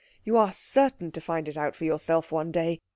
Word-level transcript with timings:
You 0.23 0.35
are 0.37 0.51
certain 0.51 1.11
to 1.11 1.21
find 1.21 1.47
it 1.47 1.55
out 1.55 1.75
for 1.75 1.85
yourself 1.85 2.31
one 2.31 2.51
day. 2.51 2.79